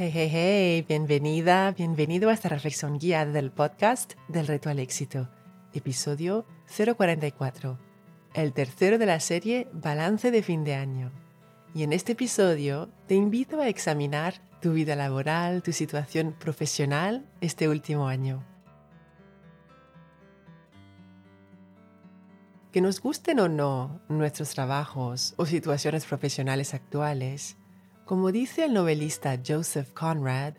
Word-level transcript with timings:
Hey, 0.00 0.12
hey, 0.14 0.28
hey, 0.30 0.84
bienvenida, 0.86 1.72
bienvenido 1.72 2.30
a 2.30 2.32
esta 2.32 2.48
reflexión 2.48 3.00
guiada 3.00 3.32
del 3.32 3.50
podcast 3.50 4.12
del 4.28 4.46
Reto 4.46 4.70
al 4.70 4.78
Éxito, 4.78 5.28
episodio 5.74 6.46
044, 6.68 7.76
el 8.32 8.52
tercero 8.52 8.96
de 8.98 9.06
la 9.06 9.18
serie 9.18 9.66
Balance 9.72 10.30
de 10.30 10.44
fin 10.44 10.62
de 10.62 10.76
año. 10.76 11.10
Y 11.74 11.82
en 11.82 11.92
este 11.92 12.12
episodio 12.12 12.88
te 13.08 13.16
invito 13.16 13.60
a 13.60 13.66
examinar 13.66 14.34
tu 14.60 14.72
vida 14.72 14.94
laboral, 14.94 15.64
tu 15.64 15.72
situación 15.72 16.32
profesional 16.38 17.26
este 17.40 17.68
último 17.68 18.06
año. 18.06 18.46
Que 22.70 22.80
nos 22.80 23.00
gusten 23.00 23.40
o 23.40 23.48
no 23.48 24.00
nuestros 24.08 24.50
trabajos 24.50 25.34
o 25.38 25.44
situaciones 25.44 26.06
profesionales 26.06 26.72
actuales, 26.72 27.57
como 28.08 28.32
dice 28.32 28.64
el 28.64 28.72
novelista 28.72 29.38
Joseph 29.46 29.92
Conrad, 29.92 30.54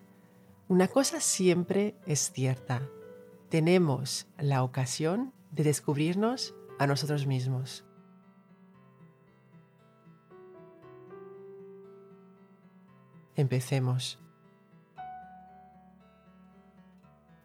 una 0.67 0.87
cosa 0.87 1.19
siempre 1.19 1.95
es 2.05 2.31
cierta. 2.31 2.87
Tenemos 3.49 4.27
la 4.37 4.61
ocasión 4.61 5.33
de 5.49 5.63
descubrirnos 5.63 6.53
a 6.77 6.85
nosotros 6.85 7.25
mismos. 7.25 7.83
Empecemos. 13.35 14.19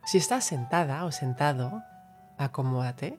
Si 0.04 0.18
estás 0.18 0.44
sentada 0.44 1.06
o 1.06 1.12
sentado, 1.12 1.82
acomódate. 2.36 3.18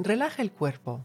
Relaja 0.00 0.42
el 0.42 0.50
cuerpo 0.50 1.04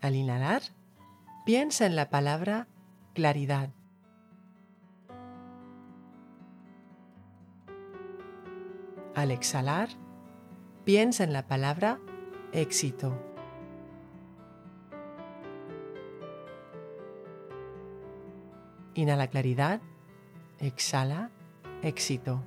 Al 0.00 0.14
inhalar, 0.14 0.62
piensa 1.44 1.86
en 1.86 1.96
la 1.96 2.10
palabra 2.10 2.68
claridad. 3.14 3.70
Al 9.14 9.30
exhalar, 9.30 9.88
piensa 10.84 11.24
en 11.24 11.32
la 11.32 11.46
palabra 11.46 11.98
éxito. 12.52 13.18
Inhala 18.94 19.28
claridad, 19.28 19.80
exhala 20.58 21.30
éxito. 21.82 22.42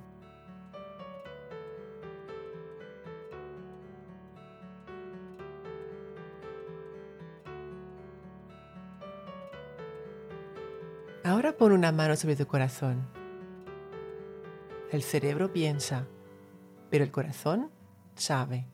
Una 11.72 11.92
mano 11.92 12.16
sobre 12.16 12.36
tu 12.36 12.46
corazón. 12.46 13.06
El 14.90 15.02
cerebro 15.02 15.52
piensa, 15.52 16.06
pero 16.90 17.04
el 17.04 17.10
corazón 17.10 17.70
sabe. 18.14 18.66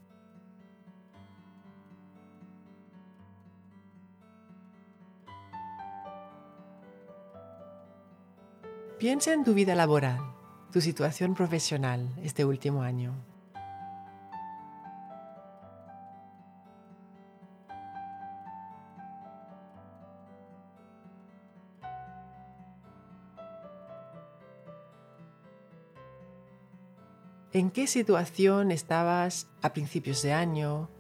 Piensa 8.99 9.35
en 9.35 9.45
tu 9.45 9.53
vida 9.53 9.75
laboral, 9.75 10.19
tu 10.73 10.81
situación 10.81 11.35
profesional 11.35 12.09
este 12.23 12.47
último 12.47 12.83
año. 12.83 13.13
¿En 27.53 27.71
qué 27.71 27.87
situación 27.87 28.71
estabas 28.71 29.49
a 29.63 29.73
principios 29.73 30.21
de 30.23 30.33
año? 30.33 30.91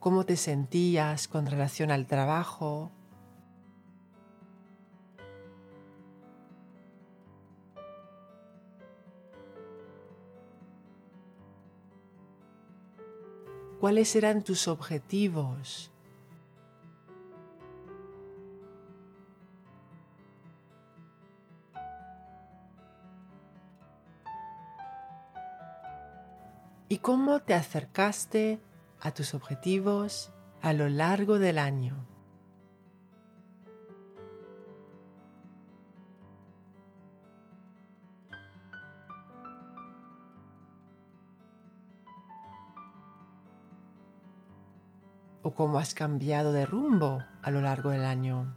¿Cómo 0.00 0.24
te 0.24 0.36
sentías 0.36 1.28
con 1.28 1.46
relación 1.46 1.90
al 1.90 2.06
trabajo? 2.06 2.90
¿Cuáles 13.90 14.14
eran 14.14 14.44
tus 14.44 14.68
objetivos? 14.68 15.90
y 26.88 26.98
cómo 26.98 27.40
te 27.40 27.54
acercaste 27.54 28.60
a 29.00 29.12
tus 29.12 29.34
objetivos 29.34 30.30
a 30.62 30.72
lo 30.72 30.88
largo 30.88 31.40
del 31.40 31.58
año. 31.58 32.09
O 45.50 45.54
cómo 45.54 45.80
has 45.80 45.94
cambiado 45.94 46.52
de 46.52 46.64
rumbo 46.64 47.24
a 47.42 47.50
lo 47.50 47.60
largo 47.60 47.90
del 47.90 48.04
año. 48.04 48.54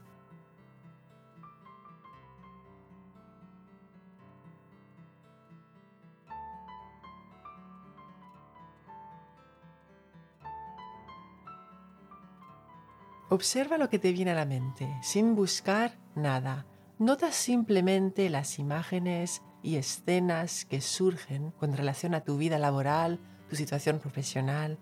Observa 13.29 13.79
lo 13.79 13.89
que 13.89 13.97
te 13.97 14.11
viene 14.11 14.29
a 14.29 14.35
la 14.35 14.45
mente, 14.45 14.87
sin 15.01 15.33
buscar 15.33 15.97
nada. 16.13 16.67
Nota 16.99 17.31
simplemente 17.31 18.29
las 18.29 18.59
imágenes 18.59 19.41
y 19.63 19.77
escenas 19.77 20.65
que 20.65 20.81
surgen 20.81 21.49
con 21.51 21.75
relación 21.75 22.13
a 22.13 22.21
tu 22.21 22.37
vida 22.37 22.59
laboral, 22.59 23.19
tu 23.49 23.55
situación 23.55 23.97
profesional 23.97 24.77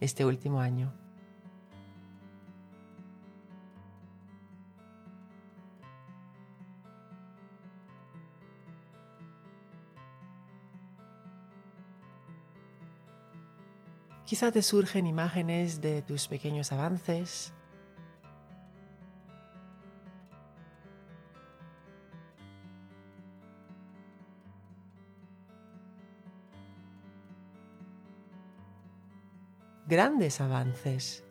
este 0.00 0.26
último 0.26 0.60
año. 0.60 1.03
Quizá 14.26 14.50
te 14.50 14.62
surgen 14.62 15.06
imágenes 15.06 15.82
de 15.82 16.00
tus 16.00 16.28
pequeños 16.28 16.72
avances, 16.72 17.52
grandes 29.86 30.40
avances. 30.40 31.23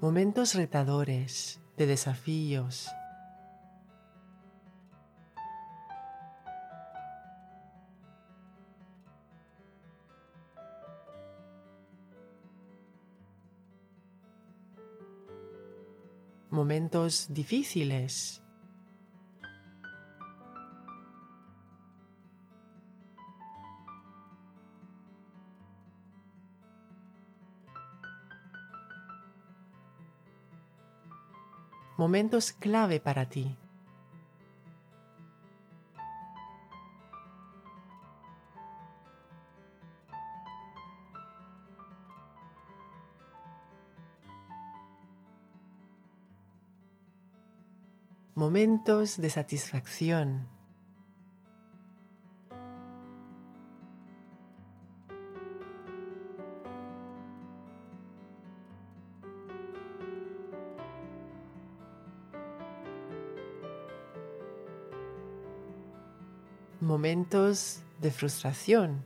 momentos 0.00 0.54
retadores, 0.54 1.60
de 1.76 1.86
desafíos. 1.86 2.88
Momentos 16.50 17.26
difíciles, 17.30 18.42
Momentos 31.98 32.52
clave 32.52 33.00
para 33.00 33.28
ti. 33.28 33.58
momentos 48.38 49.16
de 49.20 49.30
satisfacción. 49.30 50.57
Momentos 66.80 67.82
de 68.00 68.10
frustración. 68.10 69.02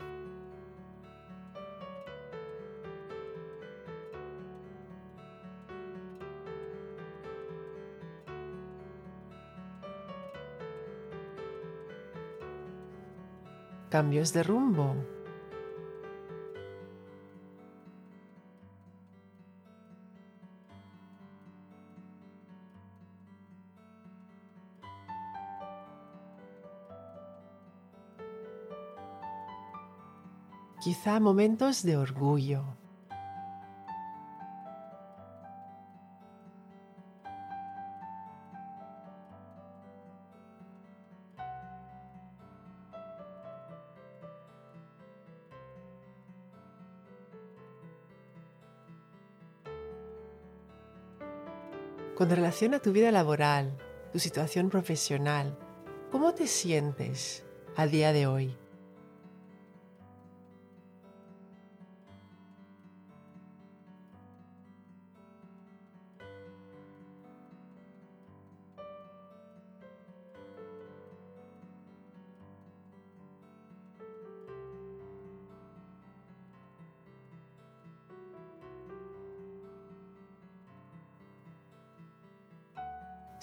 cambios 13.93 14.33
de 14.33 14.43
rumbo. 14.43 14.97
Quizá 30.83 31.21
momentos 31.21 31.85
de 31.85 31.97
orgullo. 31.97 32.65
Con 52.17 52.29
relación 52.29 52.75
a 52.75 52.81
tu 52.81 52.91
vida 52.91 53.13
laboral, 53.13 53.79
tu 54.13 54.19
situación 54.19 54.69
profesional, 54.69 55.57
¿cómo 56.11 56.35
te 56.35 56.49
sientes 56.49 57.45
a 57.77 57.87
día 57.87 58.13
de 58.13 58.27
hoy? 58.27 58.62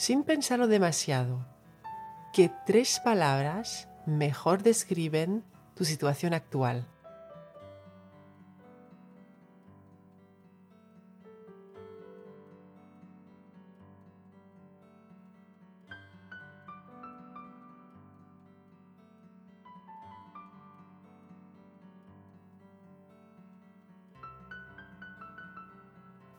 Sin 0.09 0.23
pensarlo 0.23 0.65
demasiado, 0.65 1.45
¿qué 2.33 2.50
tres 2.65 3.00
palabras 3.00 3.88
mejor 4.07 4.63
describen 4.63 5.44
tu 5.75 5.85
situación 5.85 6.33
actual? 6.33 6.88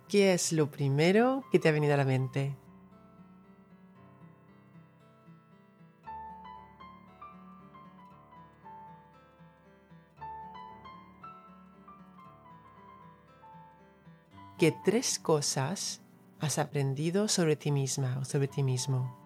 ¿Qué 0.08 0.34
es 0.34 0.52
lo 0.52 0.72
primero 0.72 1.44
que 1.52 1.60
te 1.60 1.68
ha 1.68 1.72
venido 1.72 1.94
a 1.94 1.98
la 1.98 2.04
mente? 2.04 2.56
¿Qué 14.60 14.72
tres 14.72 15.18
cosas 15.18 16.02
has 16.38 16.58
aprendido 16.58 17.28
sobre 17.28 17.56
ti 17.56 17.72
misma 17.72 18.18
o 18.20 18.26
sobre 18.26 18.46
ti 18.46 18.62
mismo? 18.62 19.19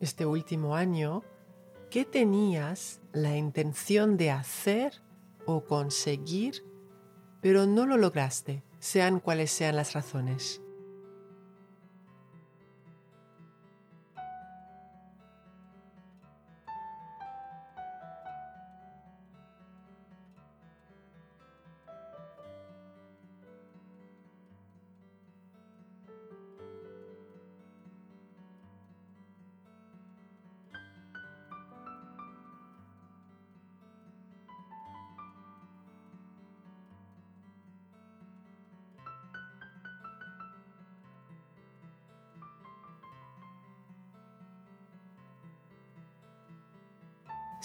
Este 0.00 0.26
último 0.26 0.74
año, 0.74 1.22
¿qué 1.90 2.04
tenías 2.04 3.00
la 3.12 3.36
intención 3.36 4.16
de 4.16 4.30
hacer 4.30 5.02
o 5.46 5.64
conseguir, 5.64 6.64
pero 7.40 7.66
no 7.66 7.86
lo 7.86 7.96
lograste, 7.96 8.64
sean 8.78 9.20
cuales 9.20 9.50
sean 9.50 9.76
las 9.76 9.92
razones? 9.92 10.62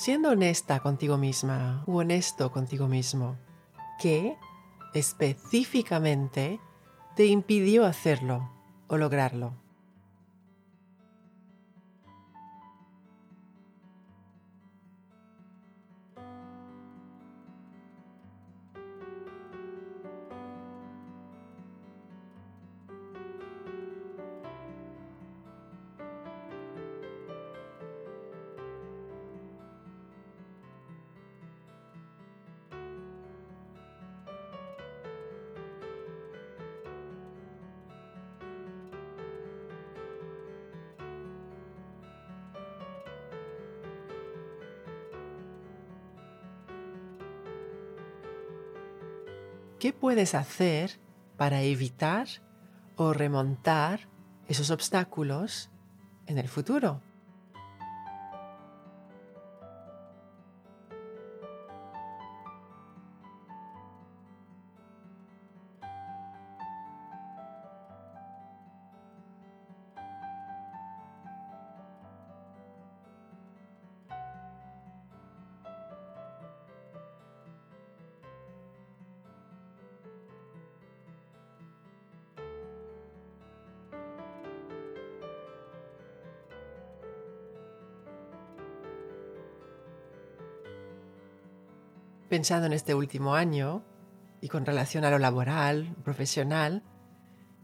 Siendo 0.05 0.29
honesta 0.29 0.81
contigo 0.81 1.17
misma 1.17 1.83
o 1.88 1.93
honesto 1.93 2.51
contigo 2.51 2.88
mismo, 2.88 3.39
¿qué 4.00 4.38
específicamente 4.93 6.59
te 7.15 7.25
impidió 7.25 7.88
hacerlo 7.88 8.51
o 8.88 8.97
lograrlo? 8.97 9.64
¿Qué 49.79 49.94
puedes 49.94 50.36
hacer 50.36 51.00
para 51.38 51.62
evitar 51.62 52.27
o 52.96 53.13
remontar 53.13 54.08
esos 54.48 54.72
obstáculos 54.72 55.70
en 56.27 56.38
el 56.38 56.48
futuro? 56.48 57.01
Pensando 92.36 92.68
en 92.68 92.74
este 92.74 92.94
último 92.94 93.34
año 93.34 93.82
y 94.42 94.50
con 94.50 94.65
relación 94.65 95.06
a 95.06 95.10
lo 95.10 95.20
laboral, 95.20 95.96
profesional, 96.04 96.84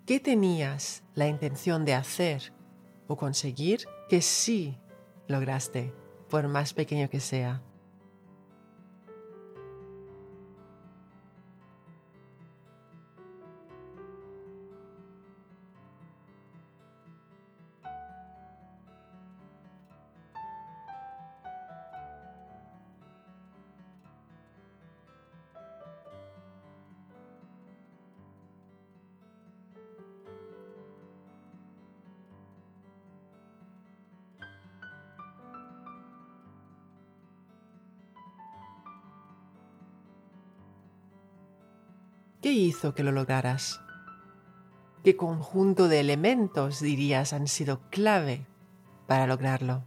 ¿qué 0.06 0.22
tenías 0.22 1.04
la 1.14 1.28
intención 1.28 1.84
de 1.84 1.94
hacer 1.94 2.54
o 3.08 3.18
conseguir 3.18 3.82
que 4.08 4.22
sí 4.22 4.78
lograste, 5.28 5.94
por 6.30 6.48
más 6.48 6.74
pequeño 6.74 7.10
que 7.10 7.20
sea? 7.20 7.62
¿Qué 42.42 42.52
hizo 42.54 42.96
que 42.96 43.04
lo 43.04 43.12
lograras? 43.12 43.82
¿Qué 45.04 45.16
conjunto 45.16 45.88
de 45.88 46.00
elementos 46.00 46.80
dirías 46.80 47.34
han 47.34 47.48
sido 47.48 47.82
clave 47.92 48.48
para 49.06 49.28
lograrlo? 49.28 49.84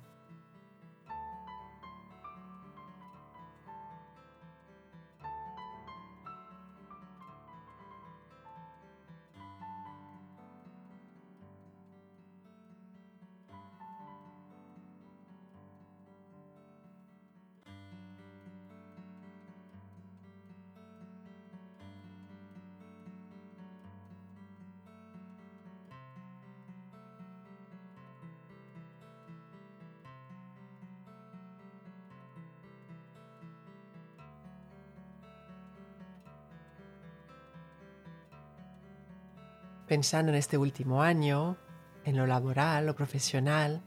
Pensando 39.94 40.32
en 40.32 40.38
este 40.38 40.58
último 40.58 41.04
año, 41.04 41.56
en 42.04 42.16
lo 42.16 42.26
laboral 42.26 42.88
o 42.88 42.96
profesional, 42.96 43.80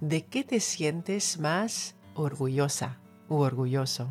¿de 0.00 0.24
qué 0.24 0.44
te 0.44 0.60
sientes 0.60 1.38
más 1.38 1.94
orgullosa 2.14 3.00
u 3.28 3.40
orgulloso? 3.40 4.08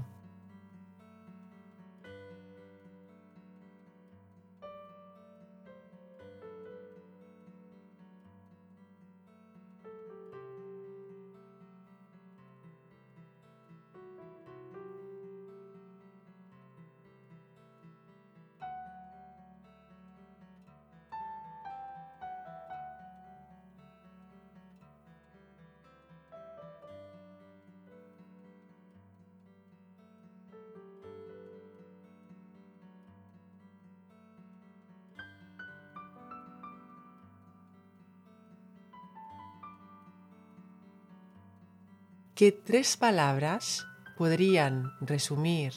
¿Qué 42.35 42.51
tres 42.51 42.97
palabras 42.97 43.87
podrían 44.17 44.91
resumir 44.99 45.71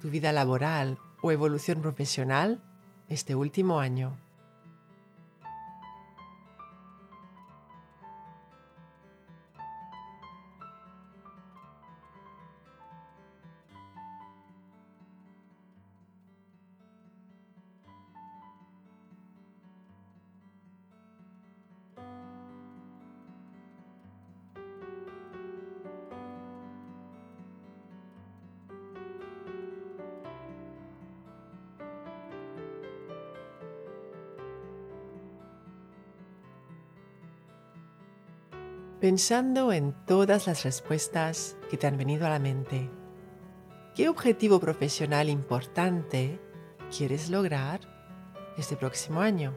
tu 0.00 0.08
vida 0.08 0.30
laboral 0.30 0.98
o 1.20 1.32
evolución 1.32 1.82
profesional 1.82 2.62
este 3.08 3.34
último 3.34 3.80
año. 3.80 4.16
Pensando 39.00 39.72
en 39.72 39.92
todas 40.06 40.46
las 40.46 40.64
respuestas 40.64 41.56
que 41.70 41.76
te 41.76 41.86
han 41.86 41.98
venido 41.98 42.26
a 42.26 42.30
la 42.30 42.38
mente. 42.38 42.90
¿Qué 43.94 44.08
objetivo 44.08 44.60
profesional 44.60 45.28
importante 45.28 46.40
quieres 46.96 47.28
lograr 47.28 47.80
este 48.56 48.76
próximo 48.76 49.20
año? 49.20 49.54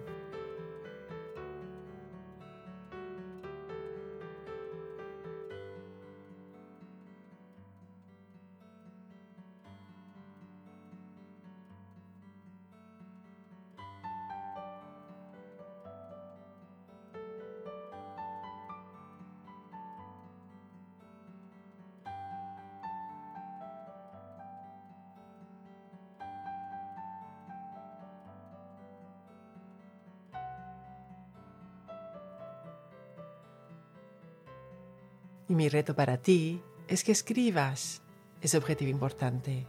Y 35.49 35.55
mi 35.55 35.67
reto 35.67 35.95
para 35.95 36.17
ti 36.17 36.61
es 36.87 37.03
que 37.03 37.11
escribas 37.11 38.03
ese 38.39 38.57
objetivo 38.57 38.91
importante. 38.91 39.65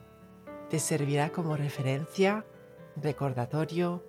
Te 0.68 0.78
servirá 0.78 1.30
como 1.30 1.56
referencia, 1.56 2.44
recordatorio 2.96 4.04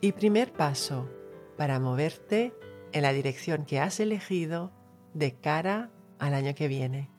y 0.00 0.12
primer 0.12 0.52
paso 0.52 1.08
para 1.56 1.78
moverte 1.78 2.52
en 2.90 3.02
la 3.02 3.12
dirección 3.12 3.64
que 3.64 3.78
has 3.78 4.00
elegido 4.00 4.72
de 5.14 5.36
cara 5.36 5.90
al 6.18 6.34
año 6.34 6.56
que 6.56 6.66
viene. 6.66 7.11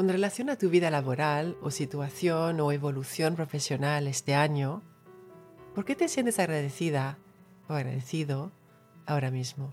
Con 0.00 0.08
relación 0.08 0.48
a 0.48 0.56
tu 0.56 0.70
vida 0.70 0.88
laboral 0.88 1.58
o 1.60 1.70
situación 1.70 2.58
o 2.60 2.72
evolución 2.72 3.36
profesional 3.36 4.06
este 4.06 4.34
año, 4.34 4.80
¿por 5.74 5.84
qué 5.84 5.94
te 5.94 6.08
sientes 6.08 6.38
agradecida 6.38 7.18
o 7.68 7.74
agradecido 7.74 8.50
ahora 9.04 9.30
mismo? 9.30 9.72